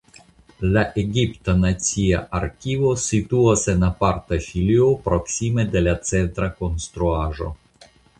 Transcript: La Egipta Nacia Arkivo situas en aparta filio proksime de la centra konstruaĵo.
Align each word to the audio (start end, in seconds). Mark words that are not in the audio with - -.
La 0.75 0.83
Egipta 1.01 1.53
Nacia 1.57 2.21
Arkivo 2.39 2.93
situas 3.03 3.65
en 3.73 3.85
aparta 3.89 4.39
filio 4.47 4.87
proksime 5.09 5.67
de 5.77 5.85
la 5.89 5.93
centra 6.13 6.49
konstruaĵo. 6.63 7.51